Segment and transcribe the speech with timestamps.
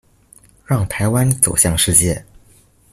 [0.65, 2.25] 讓臺灣走向世界